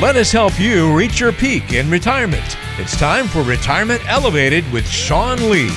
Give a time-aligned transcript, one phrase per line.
[0.00, 2.56] let us help you reach your peak in retirement.
[2.78, 5.70] It's time for Retirement Elevated with Sean Lee.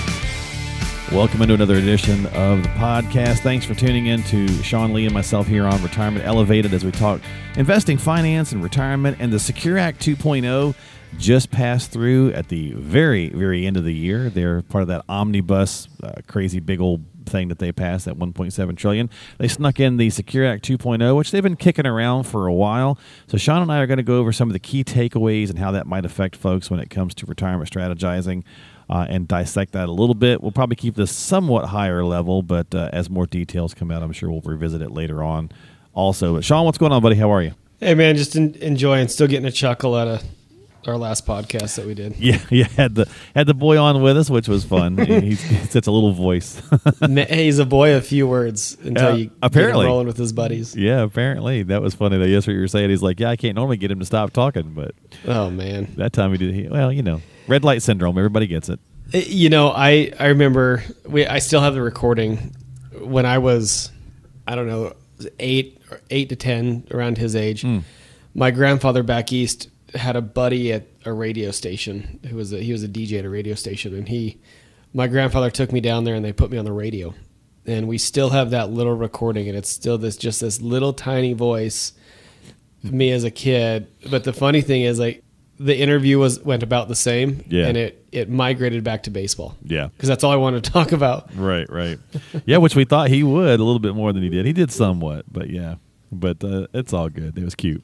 [1.12, 3.40] Welcome into another edition of the podcast.
[3.40, 6.92] Thanks for tuning in to Sean Lee and myself here on Retirement Elevated as we
[6.92, 7.20] talk
[7.58, 9.18] investing, finance, and retirement.
[9.20, 10.74] And the Secure Act 2.0
[11.18, 14.30] just passed through at the very, very end of the year.
[14.30, 18.78] They're part of that omnibus, uh, crazy big old thing that they passed at 1.7
[18.78, 19.10] trillion.
[19.38, 22.98] They snuck in the Secure Act 2.0, which they've been kicking around for a while.
[23.28, 25.60] So Sean and I are going to go over some of the key takeaways and
[25.60, 28.44] how that might affect folks when it comes to retirement strategizing.
[28.90, 30.42] Uh, and dissect that a little bit.
[30.42, 34.12] We'll probably keep this somewhat higher level, but uh, as more details come out, I'm
[34.12, 35.50] sure we'll revisit it later on.
[35.94, 37.16] Also, but Sean, what's going on, buddy?
[37.16, 37.54] How are you?
[37.80, 39.08] Hey man, just en- enjoying.
[39.08, 40.24] Still getting a chuckle out of
[40.88, 42.16] our last podcast that we did.
[42.18, 42.68] Yeah, yeah.
[42.68, 44.98] Had the had the boy on with us, which was fun.
[44.98, 46.62] He's, he's a little voice.
[47.30, 49.84] He's a boy of few words until Uh, you apparently.
[49.84, 50.76] get him rolling with his buddies.
[50.76, 52.18] yeah, apparently that was funny.
[52.18, 52.90] That yes, what you were saying.
[52.90, 54.94] He's like, yeah, I can't normally get him to stop talking, but
[55.28, 56.54] Oh man, that time he did.
[56.54, 58.18] He, well, you know, red light syndrome.
[58.18, 58.80] Everybody gets it.
[59.14, 62.56] Uh, you know I I remember we I still have the recording
[63.00, 63.92] when I was
[64.48, 64.94] I don't know
[65.40, 67.62] eight eight to ten around his age.
[67.62, 67.80] Hmm.
[68.36, 72.72] My grandfather back east had a buddy at a radio station who was a, he
[72.72, 74.40] was a DJ at a radio station, and he
[74.94, 77.14] my grandfather took me down there and they put me on the radio,
[77.66, 81.34] and we still have that little recording, and it's still this just this little tiny
[81.34, 81.94] voice,
[82.84, 83.88] me as a kid.
[84.10, 85.24] But the funny thing is like
[85.60, 87.68] the interview was went about the same, Yeah.
[87.68, 89.88] and it it migrated back to baseball Yeah.
[89.88, 91.36] because that's all I wanted to talk about.
[91.36, 91.98] Right, right.
[92.46, 94.46] yeah, which we thought he would a little bit more than he did.
[94.46, 95.76] He did somewhat, but yeah.
[96.14, 97.38] But uh, it's all good.
[97.38, 97.84] It was cute.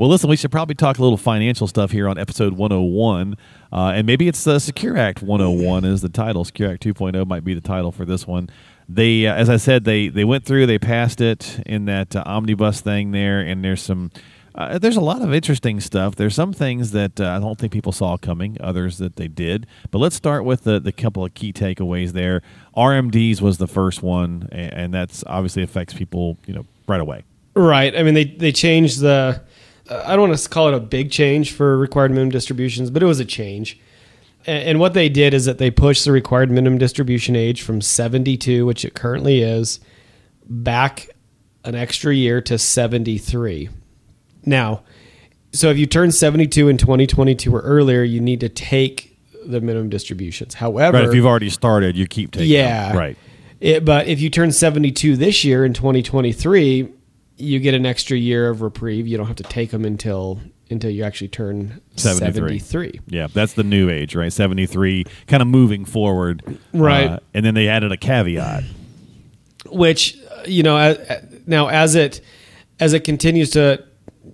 [0.00, 3.36] Well, listen, we should probably talk a little financial stuff here on episode 101.
[3.70, 6.44] Uh, and maybe it's the Secure Act 101 is the title.
[6.44, 8.48] Secure Act 2.0 might be the title for this one.
[8.88, 12.24] They, uh, as I said, they, they went through, they passed it in that uh,
[12.26, 14.10] omnibus thing there, and there's some.
[14.52, 16.16] Uh, there's a lot of interesting stuff.
[16.16, 19.66] There's some things that uh, I don't think people saw coming, others that they did.
[19.92, 22.42] But let's start with the, the couple of key takeaways there.
[22.76, 27.22] RMDs was the first one, and, and that's obviously affects people, you know, right away.
[27.54, 27.96] Right.
[27.96, 29.42] I mean, they they changed the.
[29.88, 33.02] uh, I don't want to call it a big change for required minimum distributions, but
[33.02, 33.78] it was a change.
[34.46, 37.80] And, and what they did is that they pushed the required minimum distribution age from
[37.80, 39.80] 72, which it currently is,
[40.46, 41.08] back
[41.64, 43.68] an extra year to 73.
[44.46, 44.82] Now,
[45.52, 49.88] so if you turn 72 in 2022 or earlier, you need to take the minimum
[49.88, 50.54] distributions.
[50.54, 51.08] However, Right.
[51.08, 52.48] If you've already started, you keep taking.
[52.50, 52.88] yeah.
[52.88, 52.96] them.
[52.96, 53.16] Right.
[53.60, 56.88] It, but if you turn 72 this year in 2023,
[57.40, 59.06] you get an extra year of reprieve.
[59.06, 60.40] You don't have to take them until
[60.70, 62.58] until you actually turn 73.
[62.60, 63.00] 73.
[63.08, 64.32] Yeah, that's the new age, right?
[64.32, 66.58] 73, kind of moving forward.
[66.72, 67.08] Right.
[67.10, 68.62] Uh, and then they added a caveat.
[69.66, 72.20] Which uh, you know a- now as it
[72.78, 73.84] as it continues to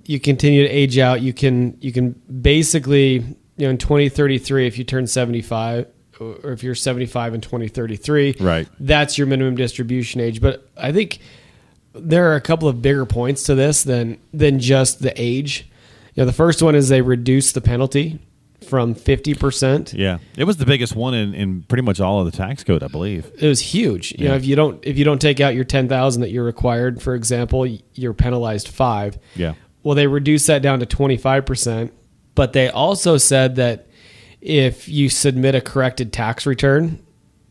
[0.04, 4.78] you continue to age out, you can you can basically you know in 2033 if
[4.78, 5.86] you turn 75
[6.20, 8.66] or if you're 75 in 2033, Right.
[8.80, 10.40] That's your minimum distribution age.
[10.40, 11.18] But I think
[11.98, 15.68] there are a couple of bigger points to this than than just the age.
[16.14, 18.18] You know, the first one is they reduce the penalty
[18.66, 19.92] from 50%.
[19.96, 20.18] Yeah.
[20.36, 22.88] It was the biggest one in, in pretty much all of the tax code, I
[22.88, 23.30] believe.
[23.38, 24.12] It was huge.
[24.18, 27.00] You know, if you don't if you don't take out your 10,000 that you're required,
[27.02, 29.18] for example, you're penalized 5.
[29.34, 29.54] Yeah.
[29.82, 31.90] Well, they reduced that down to 25%,
[32.34, 33.86] but they also said that
[34.40, 37.04] if you submit a corrected tax return,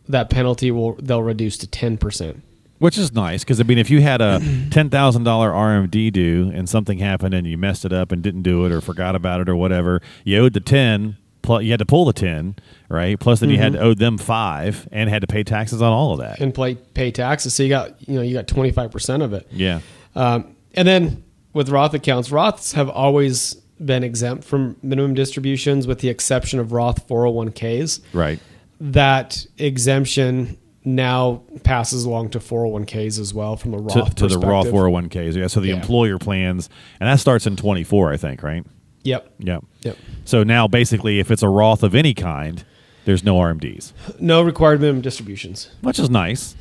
[0.07, 2.41] that penalty will they'll reduce to 10%.
[2.77, 6.51] Which is nice because I mean, if you had a ten thousand dollar RMD due
[6.53, 9.39] and something happened and you messed it up and didn't do it or forgot about
[9.41, 11.17] it or whatever, you owed the ten.
[11.41, 12.55] Plus, you had to pull the ten,
[12.89, 13.19] right?
[13.19, 16.13] Plus, then you had to owe them five and had to pay taxes on all
[16.13, 16.39] of that.
[16.39, 17.53] and play, pay taxes.
[17.53, 19.47] So you got you know you got twenty five percent of it.
[19.51, 19.79] yeah,
[20.15, 23.53] Um, and then with Roth accounts, Roths have always
[23.83, 27.99] been exempt from minimum distributions, with the exception of Roth four hundred one ks.
[28.11, 28.39] right.
[28.81, 34.15] That exemption now passes along to four hundred one ks as well from the Roth
[34.15, 35.35] To, to the Roth 401ks.
[35.35, 35.75] Yeah, so the Yeah.
[35.75, 36.69] employer plans,
[36.99, 38.63] and that starts in 24, I think, right?
[39.03, 39.33] Yep.
[39.39, 39.65] Yep.
[39.81, 39.97] Yep.
[40.25, 42.63] So now, basically, if it's a Roth of any kind,
[43.05, 45.69] there's no RMDs, No required minimum distributions.
[45.81, 46.55] which is nice.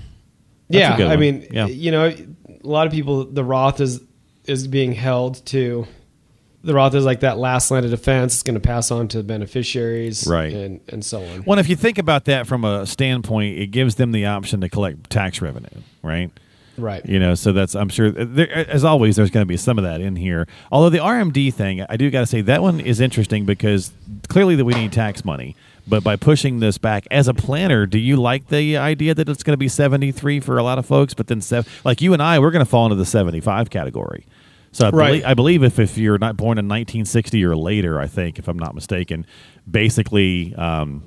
[0.70, 1.66] That's yeah, I mean, Yeah.
[1.66, 2.16] you know, a
[2.66, 4.00] lot of people the Roth is
[4.46, 5.86] is being held to
[6.64, 8.34] the Roth is like that last line of defense.
[8.34, 10.52] It's going to pass on to beneficiaries, Right.
[10.52, 11.44] and and so on.
[11.46, 14.68] Well, if you think about that from a standpoint, it gives them the option to
[14.68, 15.68] collect tax revenue,
[16.02, 16.30] right?
[16.76, 17.06] Right.
[17.06, 19.78] You know, so that's I'm sure uh, there, as always there's going to be some
[19.78, 20.48] of that in here.
[20.72, 23.92] Although the RMD thing, I do got to say that one is interesting because
[24.28, 25.54] clearly that we need tax money.
[25.86, 29.42] But by pushing this back as a planner, do you like the idea that it's
[29.42, 32.22] going to be 73 for a lot of folks, but then sev- like you and
[32.22, 34.24] I, we're going to fall into the 75 category.
[34.74, 35.06] So I, Right.
[35.08, 38.48] believe, I believe if, if you're not born in 1960 or later, I think, if
[38.48, 39.24] I'm not mistaken,
[39.70, 41.04] basically um,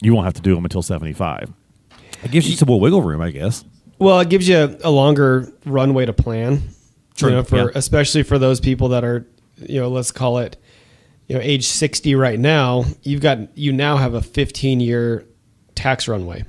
[0.00, 1.52] you won't have to do them until 75.
[2.22, 3.64] It gives you some more wiggle room, I guess.
[3.98, 6.62] Well, it gives you a, a longer runway to plan.
[7.16, 7.66] True, You know, for yeah.
[7.74, 9.26] especially for those people that are,
[9.56, 10.56] you know, let's call it,
[11.26, 12.84] you know, age sixty right now.
[13.02, 15.26] You've got you now have a fifteen year
[15.74, 16.44] tax runway,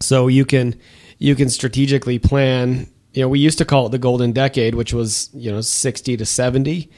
[0.00, 0.78] so you can
[1.18, 2.88] you can strategically plan.
[3.12, 6.16] You know, we used to call it the golden decade, which was you know sixty
[6.16, 6.90] to seventy,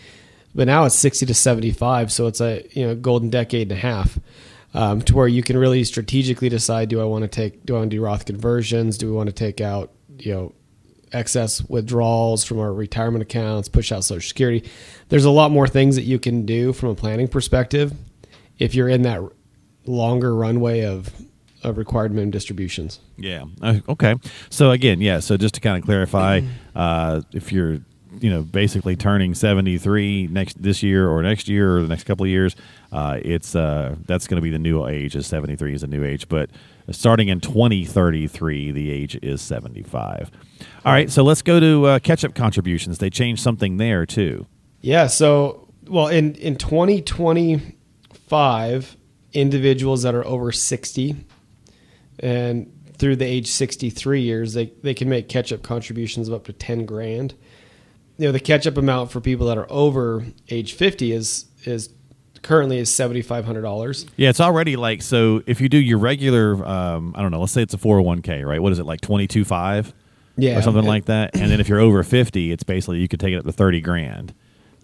[0.55, 2.12] but now it's sixty to seventy five.
[2.12, 4.19] So it's a you know golden decade and a half.
[4.75, 7.64] Um, to where you can really strategically decide: Do I want to take?
[7.67, 8.97] Do I want to do Roth conversions?
[8.99, 10.55] Do we want to take out you know
[11.12, 14.69] excess withdrawals from our retirement accounts, push out Social Security.
[15.08, 17.93] There's a lot more things that you can do from a planning perspective
[18.58, 19.20] if you're in that
[19.87, 21.11] longer runway of
[21.64, 23.00] of required minimum distributions.
[23.17, 23.44] Yeah.
[23.61, 24.14] Uh, Okay.
[24.50, 25.19] So again, yeah.
[25.20, 26.41] So just to kind of clarify,
[26.75, 27.79] uh, if you're,
[28.20, 32.25] you know, basically turning 73 next this year or next year or the next couple
[32.25, 32.55] of years,
[32.93, 35.17] uh, it's uh, that's going to be the new age.
[35.17, 36.50] Is 73 is a new age, but
[36.91, 40.31] starting in 2033, the age is 75.
[40.85, 41.11] All right.
[41.11, 42.99] So let's go to uh, catch-up contributions.
[42.99, 44.47] They changed something there too.
[44.82, 45.06] Yeah.
[45.06, 48.97] So, well, in in 2025,
[49.32, 51.17] individuals that are over 60
[52.22, 56.44] and through the age 63 years, they they can make catch up contributions of up
[56.44, 57.34] to 10 grand.
[58.19, 61.90] You know, the catch up amount for people that are over age 50 is is
[62.42, 64.08] currently is $7,500.
[64.16, 65.42] Yeah, it's already like so.
[65.46, 68.60] If you do your regular, um, I don't know, let's say it's a 401k, right?
[68.60, 69.92] What is it like 22.5?
[70.36, 70.58] Yeah.
[70.58, 71.36] or something like that.
[71.36, 73.82] And then if you're over 50, it's basically you could take it up to 30
[73.82, 74.34] grand.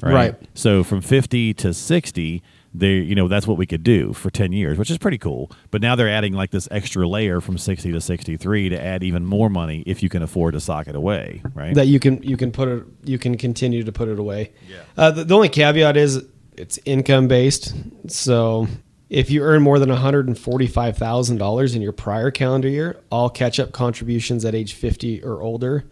[0.02, 0.12] Right.
[0.12, 0.34] Right.
[0.54, 2.42] So from 50 to 60,
[2.74, 5.50] they you know that's what we could do for 10 years, which is pretty cool.
[5.70, 9.24] But now they're adding like this extra layer from 60 to 63 to add even
[9.24, 11.74] more money if you can afford to sock it away, right?
[11.74, 14.52] that you can you can put it you can continue to put it away.
[14.68, 14.82] Yeah.
[14.96, 16.24] Uh, the, the only caveat is
[16.56, 17.74] it's income based.
[18.08, 18.66] So
[19.08, 22.30] if you earn more than one hundred and forty five thousand dollars in your prior
[22.30, 25.84] calendar year, all catch up contributions at age fifty or older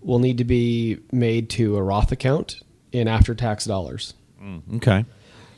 [0.00, 4.14] will need to be made to a Roth account in after tax dollars.
[4.76, 5.04] okay.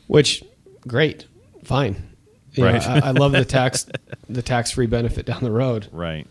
[0.07, 0.43] Which
[0.87, 1.27] great,
[1.63, 2.09] fine.
[2.53, 2.87] You know, Right.
[2.87, 3.85] I, I love the tax
[4.29, 5.87] the tax free benefit down the road.
[5.91, 6.27] Right.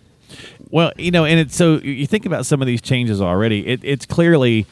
[0.71, 3.67] Well, you know, and it's so you think about some of these changes already.
[3.67, 4.67] It, it's clearly,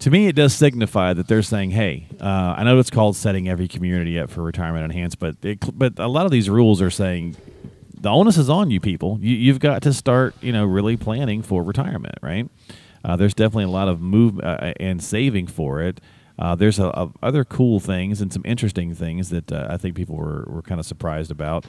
[0.00, 3.48] to me, it does signify that they're saying, "Hey, uh, I know it's called setting
[3.48, 6.90] every community up for retirement enhanced, but it, but a lot of these rules are
[6.90, 7.36] saying
[7.98, 9.18] the onus is on you people.
[9.20, 12.48] You, you've got to start, you know, really planning for retirement, right?
[13.04, 16.00] Uh, there's definitely a lot of move uh, and saving for it.
[16.40, 19.94] Uh, there's a, a other cool things and some interesting things that uh, I think
[19.94, 21.66] people were, were kind of surprised about.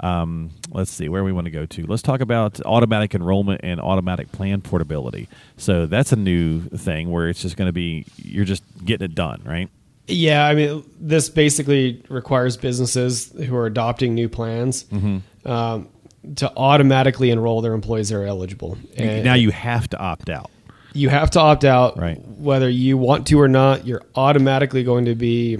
[0.00, 1.86] Um, let's see where we want to go to.
[1.86, 5.28] Let's talk about automatic enrollment and automatic plan portability.
[5.56, 9.14] So that's a new thing where it's just going to be you're just getting it
[9.14, 9.68] done, right?
[10.06, 14.84] Yeah, I mean, this basically requires businesses who are adopting new plans
[15.44, 15.88] um,
[16.36, 18.76] to automatically enroll their employees that are eligible.
[18.96, 20.50] And now you have to opt out.
[20.94, 22.18] You have to opt out, Right.
[22.38, 23.86] whether you want to or not.
[23.86, 25.58] You're automatically going to be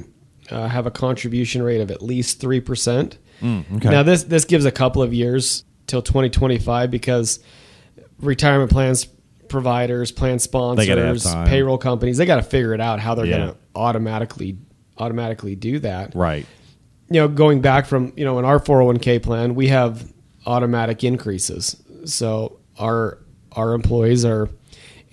[0.50, 3.18] uh, have a contribution rate of at least three percent.
[3.42, 3.90] okay.
[3.90, 7.40] Now this this gives a couple of years till 2025 because
[8.20, 9.06] retirement plans
[9.48, 13.14] providers, plan They gotta have sponsors, payroll companies, they got to figure it out how
[13.14, 13.36] they're Yeah.
[13.38, 14.56] going to automatically
[14.98, 16.14] automatically do that.
[16.14, 16.46] Right.
[17.10, 20.10] You know, going back from, you know, in our 401k plan, we have
[20.46, 21.76] automatic increases.
[22.04, 23.18] So our
[23.52, 24.48] our employees are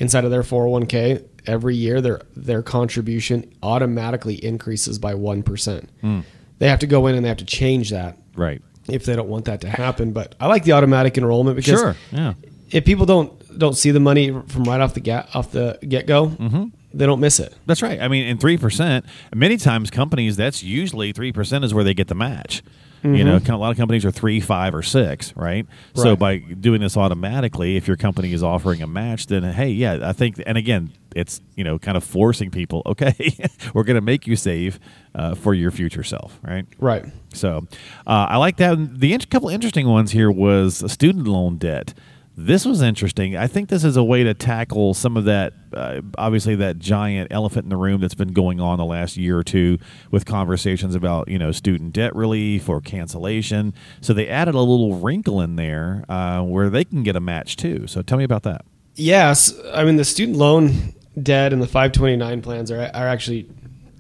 [0.02, 5.88] inside of their 401k every year their their contribution automatically increases by 1%.
[6.02, 6.20] Hmm.
[6.60, 8.62] They have to go in and they have to change that Right.
[8.88, 10.12] if they don't want that to happen.
[10.12, 11.96] But I like the automatic enrollment because Sure.
[12.12, 12.34] Yeah.
[12.72, 16.06] if people don't don't see the money from right off the get off the get
[16.08, 16.66] go, Mm-hmm.
[16.94, 17.54] they don't miss it.
[17.66, 18.00] That's right.
[18.02, 19.06] I mean, in three percent.
[19.36, 22.62] Many times, companies that's usually three percent is where they get the match.
[23.04, 25.66] You know, a lot of companies are three, five, or six, right?
[25.96, 30.00] So by doing this automatically, if your company is offering a match, then hey, yeah,
[30.04, 30.42] I think.
[30.46, 32.84] And again, it's you know kind of forcing people.
[32.92, 33.36] Okay,
[33.74, 34.80] we're going to make you save
[35.16, 36.66] uh, for your future self, right?
[36.78, 37.06] Right.
[37.34, 37.66] So
[38.06, 39.00] uh, I like that.
[39.00, 41.94] The int- couple interesting ones here was student loan debt.
[42.38, 43.36] This was interesting.
[43.36, 47.28] I think this is a way to tackle some of that, uh, obviously that giant
[47.32, 49.78] elephant in the room that's been going on the last year or two
[50.12, 53.74] with conversations about you know student debt relief or cancellation.
[54.00, 57.58] So they added a little wrinkle in there uh, where they can get a match
[57.58, 57.86] too.
[57.88, 58.64] So tell me about that.
[58.96, 63.50] Yes, I mean the student loan debt and the 529 plans are are actually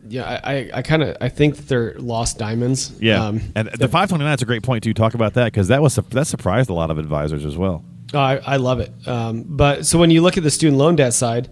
[0.07, 2.91] yeah, I, I, I kind of I think they're lost diamonds.
[2.99, 5.45] Yeah, Um, and the five twenty nine is a great point to talk about that
[5.45, 7.83] because that was that surprised a lot of advisors as well.
[8.13, 8.91] Oh, I, I love it.
[9.07, 11.49] Um, but so when you look at the student loan debt side,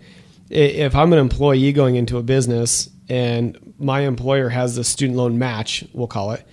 [0.49, 5.37] If I'm an employee going into a business and my employer has the student loan
[5.37, 6.43] match, we'll call it.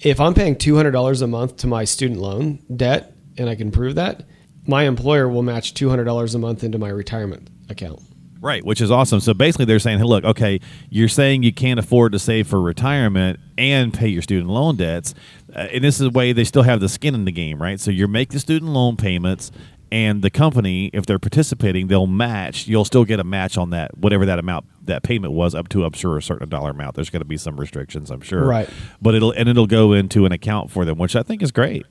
[0.00, 3.94] If I'm paying $200 a month to my student loan debt and I can prove
[3.94, 4.24] that,
[4.66, 8.00] my employer will match $200 a month into my retirement account.
[8.42, 9.20] Right, which is awesome.
[9.20, 12.60] So basically, they're saying, "Hey, look, okay, you're saying you can't afford to save for
[12.60, 15.14] retirement and pay your student loan debts,
[15.54, 17.78] uh, and this is a way they still have the skin in the game, right?
[17.78, 19.52] So you're making student loan payments,
[19.92, 22.66] and the company, if they're participating, they'll match.
[22.66, 25.84] You'll still get a match on that, whatever that amount that payment was, up to
[25.84, 26.94] I'm sure a certain dollar amount.
[26.94, 28.70] There's going to be some restrictions, I'm sure, Right.
[29.02, 31.84] But it'll and it'll go into an account for them, which I think is great.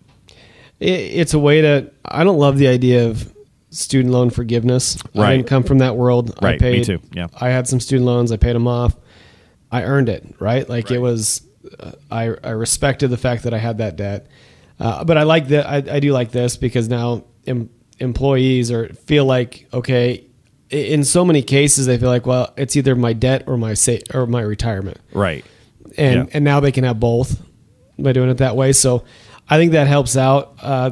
[0.80, 1.92] It, it's a way to.
[2.06, 3.34] I don't love the idea of
[3.72, 4.98] student loan forgiveness.
[5.16, 5.30] Right.
[5.30, 6.34] I didn't come from that world.
[6.40, 7.28] I Right, me too, yeah.
[7.40, 8.32] I had some student loans.
[8.32, 8.96] I paid them off.
[9.72, 10.36] I earned it.
[10.40, 10.68] Right.
[10.68, 11.42] Like it was.
[11.80, 14.28] Uh, I I respected the fact that I had that debt.
[14.80, 15.68] Uh, but I like that.
[15.68, 20.26] I, I do like this because now em, employees are feel like okay.
[20.72, 23.98] In so many cases, they feel like, well, it's either my debt or my sa-
[24.14, 25.44] or my retirement Right.
[25.98, 26.26] and Yeah.
[26.34, 27.42] and now they can have both
[27.98, 28.72] by doing it that way.
[28.72, 29.04] So
[29.50, 30.54] I think that helps out.
[30.62, 30.92] Uh,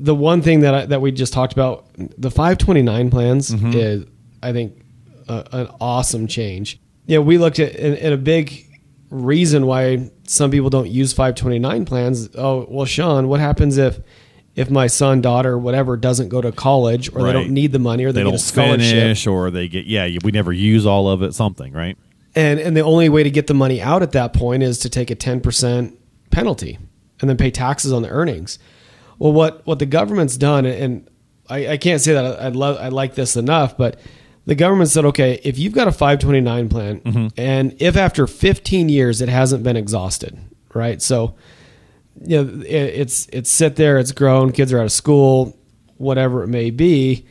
[0.00, 3.72] the one thing that I, that we just talked about, the 529 plans Mm-hmm.
[3.74, 4.04] is,
[4.42, 4.80] I think,
[5.28, 6.80] a, an awesome change.
[7.06, 8.64] Yeah, we looked at and, and a big
[9.10, 12.28] reason why some people don't use 529 plans.
[12.36, 14.00] Oh, well, Sean, what happens if
[14.54, 18.04] if my son, daughter, whatever, doesn't go to college or they don't need the money
[18.04, 18.90] or they, They get a don't scholarship?
[18.90, 20.18] finish, or they get yeah.
[20.24, 21.32] We never use all of it.
[21.34, 21.96] Something, right?
[22.34, 24.90] and and the only way to get the money out at that point is to
[24.90, 25.96] take a 10%
[26.30, 26.78] penalty
[27.20, 28.58] and then pay taxes on the earnings
[29.18, 31.08] well what what the government's done and
[31.48, 33.98] i, I can't say that I, love i like this enough but
[34.46, 37.26] the government said okay if you've got a 529 plan mm-hmm.
[37.36, 40.38] and if after 15 years it hasn't been exhausted
[40.74, 41.34] right so
[42.24, 45.56] you know it, it's it's sit there it's grown kids are out of school
[45.96, 47.26] whatever it may be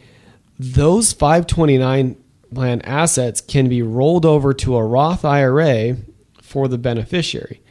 [0.60, 2.15] those 529
[2.53, 5.98] plan assets can be rolled over to a Roth IRA
[6.41, 7.62] for the beneficiary.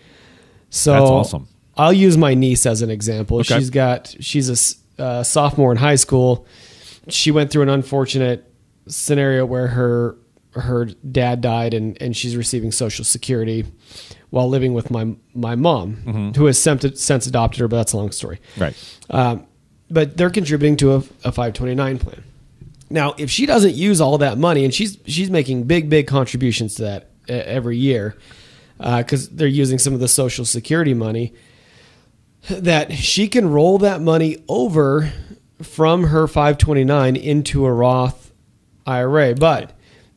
[0.70, 1.48] So That's awesome.
[1.76, 3.38] I'll use my niece as an example.
[3.40, 3.58] Okay.
[3.58, 6.46] She's got she's a uh, sophomore in high school.
[7.08, 8.50] She went through an unfortunate
[8.88, 10.16] scenario where her
[10.52, 13.66] her dad died and and she's receiving social security
[14.30, 17.96] while living with my my mom who has since, since adopted her but that's a
[17.96, 18.40] long story.
[18.56, 18.74] Right.
[19.10, 19.46] Um,
[19.90, 22.24] but they're contributing to a, a 529 plan.
[22.88, 26.76] Now, if she doesn't use all that money, and she's she's making big big contributions
[26.76, 28.16] to that uh, every year,
[28.78, 31.34] because they're using some of the Social Security money,
[32.48, 35.12] that she can roll that money over
[35.62, 38.32] from her 529 into a Roth
[38.86, 39.72] IRA, but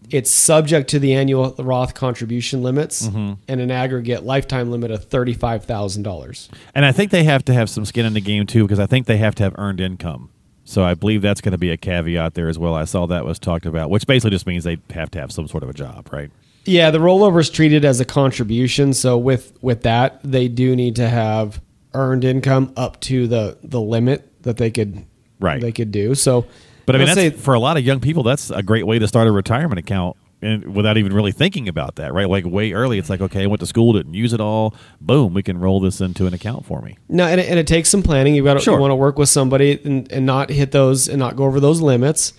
[0.10, 3.34] it's subject to the annual Roth contribution limits mm-hmm.
[3.48, 6.50] and an aggregate lifetime limit of thirty five thousand dollars.
[6.74, 8.86] And I think they have to have some skin in the game too, because I
[8.86, 10.32] think they have to have earned income.
[10.66, 12.76] So I believe that's going to be a caveat there as well.
[12.76, 15.48] I saw that was talked about, which basically just means they have to have some
[15.48, 16.30] sort of a job, right?
[16.66, 18.94] Yeah, the rollover is treated as a contribution.
[18.94, 21.62] So with with that, they do need to have
[21.94, 25.06] earned income up to the the limit that they could
[25.40, 25.62] Right.
[25.62, 26.16] they could do.
[26.16, 26.46] So,
[26.86, 29.00] But I mean, that's, say for a lot of young people, that's a great way
[29.00, 30.18] to start a retirement account.
[30.42, 32.30] And without even really thinking about that, right?
[32.30, 34.74] Like way early, it's like, okay, I went to school, didn't use it all.
[35.02, 36.98] Boom, we can roll this into an account for me.
[37.10, 38.36] no, and it, and it takes some planning.
[38.36, 38.80] You've got to Sure.
[38.80, 41.82] want to work with somebody and, and not hit those and not go over those
[41.82, 42.32] limits.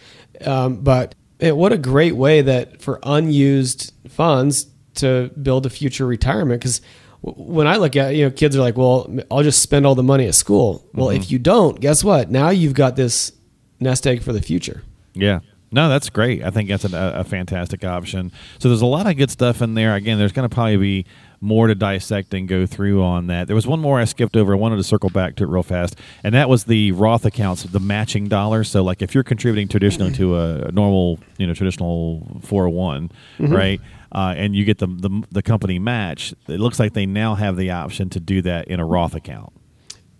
[0.46, 4.66] Um, but it, what a great way that for unused funds
[4.96, 6.80] to build a future retirement because.
[7.22, 9.94] When I look at it, you know, kids are like, "Well, I'll just spend all
[9.94, 11.22] the money at school." Well, Mm-hmm.
[11.22, 12.30] if you don't, guess what?
[12.30, 13.32] Now you've got this
[13.78, 14.82] nest egg for the future.
[15.14, 15.40] Yeah.
[15.72, 16.42] No, that's great.
[16.42, 18.32] I think that's a, a fantastic option.
[18.58, 19.94] So there's a lot of good stuff in there.
[19.94, 21.06] Again, there's going to probably be
[21.40, 23.46] more to dissect and go through on that.
[23.46, 24.52] There was one more I skipped over.
[24.52, 27.62] I wanted to circle back to it real fast, and that was the Roth accounts,
[27.62, 28.68] the matching dollars.
[28.68, 33.80] So, like, if you're contributing traditionally to a normal, you know, traditional 401, right,
[34.12, 37.56] uh, and you get the, the the company match, it looks like they now have
[37.56, 39.52] the option to do that in a Roth account.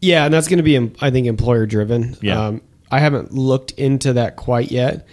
[0.00, 2.16] Yeah, and that's going to be, I think, employer driven.
[2.22, 2.46] Yeah.
[2.46, 5.06] Um, I haven't looked into that quite yet,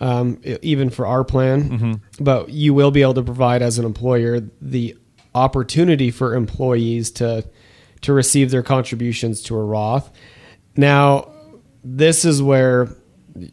[0.00, 1.70] um, even for our plan.
[1.70, 2.24] Mm-hmm.
[2.24, 4.96] But you will be able to provide as an employer the
[5.34, 7.44] opportunity for employees to
[8.00, 10.10] to receive their contributions to a Roth.
[10.76, 11.32] Now,
[11.82, 12.88] this is where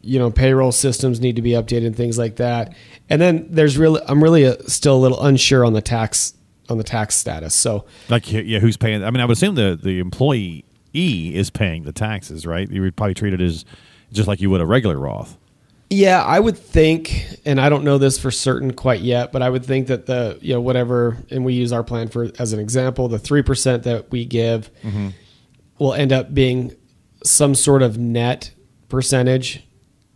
[0.02, 2.74] you know payroll systems need to be updated and things like that.
[3.08, 6.34] And then there's really, I'm really uh still a little unsure on the tax
[6.68, 7.54] on the tax status.
[7.54, 9.04] So Like, yeah, who's paying?
[9.04, 10.64] I mean, I would assume the the employee
[10.94, 12.68] e is paying the taxes, right?
[12.70, 13.64] You would probably treat it as
[14.12, 15.36] just like you would a regular Roth.
[15.88, 19.48] Yeah, I would think, and I don't know this for certain quite yet, but I
[19.50, 22.58] would think that the you know whatever, and we use our plan for as an
[22.58, 24.70] example, the three percent that we give
[25.78, 26.74] will end up being
[27.22, 28.52] some sort of net
[28.88, 29.65] percentage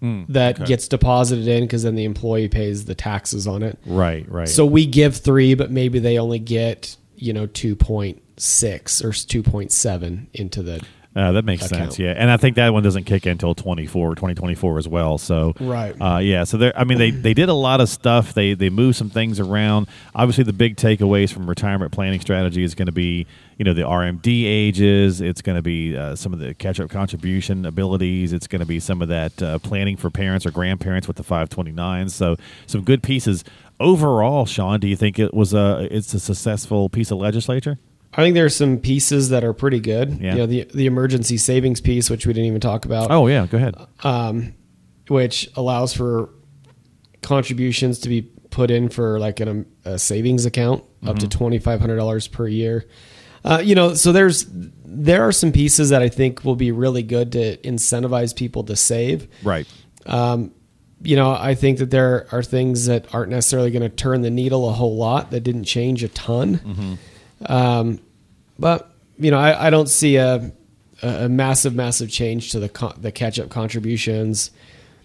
[0.02, 0.66] Mm, that okay.
[0.66, 3.78] gets deposited in because then the employee pays the taxes on it.
[3.84, 4.48] Right, right.
[4.48, 9.12] So we give three, but maybe they only get you know two point six or
[9.12, 10.82] two point seven into the
[11.16, 11.92] Uh, that makes account.
[11.94, 12.12] sense, yeah.
[12.16, 15.18] And I think that one doesn't kick in until 24, 2024 as well.
[15.18, 15.92] So, Right.
[16.00, 16.44] uh, yeah.
[16.44, 18.32] So there, I mean, they, they did a lot of stuff.
[18.32, 19.88] They they moved some things around.
[20.14, 23.26] Obviously, the big takeaways from retirement planning strategy is going to be,
[23.58, 25.20] you know, the RMD ages.
[25.20, 28.32] It's going to be uh, some of the catch up contribution abilities.
[28.32, 31.24] It's going to be some of that uh, planning for parents or grandparents with the
[31.24, 32.12] 529s.
[32.12, 32.36] So,
[32.68, 33.42] some good pieces.
[33.80, 37.78] Overall, Sean, do you think it was a it's a successful piece of legislature?
[38.12, 40.18] I think there's some pieces that are pretty good.
[40.20, 40.32] Yeah.
[40.32, 43.46] You know, the the emergency savings piece, which we didn't even talk about, Oh yeah,
[43.46, 43.76] go ahead.
[44.02, 44.54] um,
[45.08, 46.30] which allows for
[47.22, 51.80] contributions to be put in for like an, a savings account up to twenty five
[51.80, 52.86] hundred dollars per year.
[53.44, 54.46] Uh, you know, so there's
[54.84, 58.76] there are some pieces that I think will be really good to incentivize people to
[58.76, 59.28] save.
[59.42, 59.66] Right.
[60.04, 60.52] Um,
[61.02, 64.30] you know, I think that there are things that aren't necessarily going to turn the
[64.30, 66.98] needle a whole lot that didn't change a ton.
[67.46, 68.00] Um,
[68.58, 70.52] but you know, I, I don't see a,
[71.02, 74.50] a massive, massive change to the co- the catch up contributions.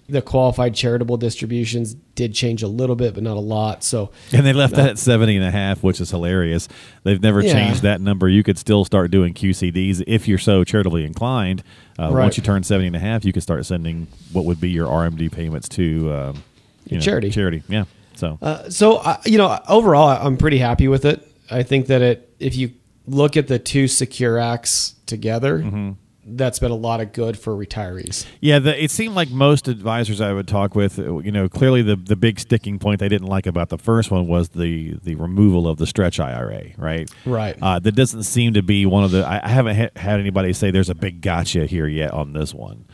[0.08, 3.84] The qualified charitable distributions did change a little bit, but not a lot.
[3.84, 6.68] So And they left that at 70 and a half, which is hilarious.
[7.04, 7.54] They've never Yeah.
[7.54, 8.30] changed that number.
[8.30, 11.64] You could still start doing QCDs if you're so charitably inclined.
[11.98, 12.22] Uh, Right.
[12.26, 14.88] Once you turn 70 and a half, you could start sending what would be your
[14.88, 16.44] RMD payments to um,
[16.88, 17.32] you know, Charity.
[17.32, 17.86] Charity, yeah.
[18.16, 21.28] So, Uh, so uh, you know, overall, I'm pretty happy with it.
[21.50, 22.72] I think that it, if you
[23.08, 25.92] look at the two secure acts together, Mm-hmm.
[26.28, 28.26] that's been a lot of good for retirees.
[28.42, 31.96] yeah, the, it seemed like most advisors I would talk with, you know, clearly the,
[31.96, 35.68] the big sticking point they didn't like about the first one was the, the removal
[35.68, 37.08] of the stretch IRA, right?
[37.28, 37.56] Right.
[37.62, 39.24] Uh, that doesn't seem to be one of the.
[39.24, 42.56] I, I haven't ha- had anybody say there's a big gotcha here yet on this
[42.56, 42.86] one.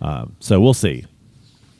[0.00, 1.04] Um, so we'll see.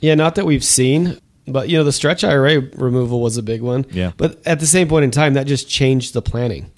[0.01, 3.63] Yeah, not that we've seen, but you know, the stretch IRA removal was a big
[3.63, 3.87] one.
[3.93, 4.13] Yeah.
[4.19, 6.71] But at the same point in time, that just changed the planning.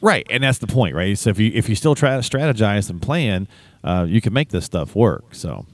[0.00, 1.18] Right, and that's the point, right?
[1.18, 3.48] So if you if you still try to strategize and plan,
[3.84, 5.34] uh, you can make this stuff work.
[5.34, 5.66] So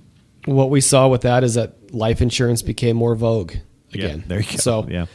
[0.47, 3.53] What we saw with that is that life insurance became more vogue
[3.93, 4.21] again.
[4.21, 4.57] yeah, there you go.
[4.57, 5.07] So yeah,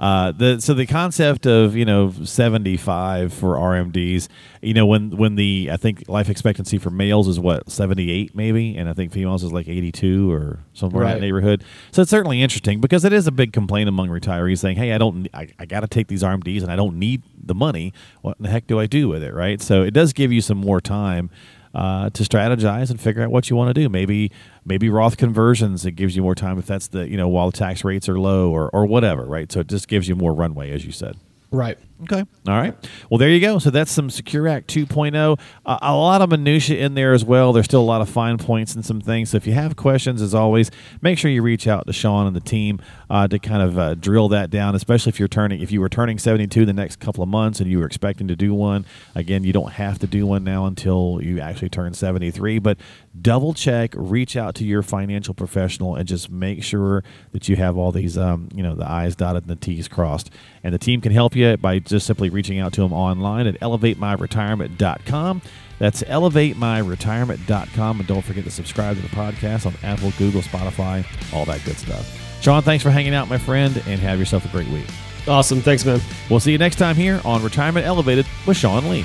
[0.00, 4.28] uh, the so the concept of you know seventy five for RMDs,
[4.62, 8.34] you know when when the I think life expectancy for males is what seventy eight
[8.34, 11.62] maybe, and I think females is like eighty two or somewhere in that neighborhood.
[11.92, 14.98] So it's certainly interesting because it is a big complaint among retirees saying, "Hey, I
[14.98, 17.92] don't, I, I got to take these RMDs and I don't need the money.
[18.22, 19.60] What in the heck do I do with it?" Right.
[19.60, 21.28] So it does give you some more time
[21.74, 23.88] uh, to strategize and figure out what you want to do.
[23.88, 24.30] Maybe
[24.64, 25.86] maybe Roth conversions.
[25.86, 28.50] It gives you more time if that's the you know while tax rates are low
[28.50, 29.24] or or whatever.
[29.24, 29.50] Right.
[29.50, 31.16] So it just gives you more runway, as you said.
[31.50, 31.78] right.
[32.02, 32.24] Okay.
[32.48, 32.74] All right.
[33.10, 33.58] Well, there you go.
[33.58, 35.38] So that's some Secure Act 2.0.
[35.66, 37.52] Uh, a lot of minutia in there as well.
[37.52, 39.30] There's still a lot of fine points and some things.
[39.30, 40.70] So if you have questions, as always,
[41.02, 43.94] make sure you reach out to Sean and the team uh, to kind of uh,
[43.96, 44.74] drill that down.
[44.74, 47.70] Especially if you're turning, if you were turning 72 the next couple of months and
[47.70, 48.86] you were expecting to do one.
[49.14, 52.60] Again, you don't have to do one now until you actually turn 73.
[52.60, 52.78] But
[53.20, 57.76] double check, reach out to your financial professional, and just make sure that you have
[57.76, 60.30] all these, um, you know, the I's dotted and the T's crossed.
[60.62, 63.60] And the team can help you by just simply reaching out to them online at
[63.60, 65.42] elevatemyretirement.com.
[65.78, 67.98] That's elevatemyretirement.com.
[67.98, 71.76] And don't forget to subscribe to the podcast on Apple, Google, Spotify, all that good
[71.76, 72.40] stuff.
[72.42, 74.86] Sean, thanks for hanging out, my friend, and have yourself a great week.
[75.28, 75.60] Awesome.
[75.60, 76.00] Thanks, man.
[76.30, 79.04] We'll see you next time here on Retirement Elevated with Sean Lee.